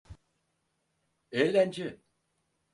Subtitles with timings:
[1.31, 1.99] Eğlence!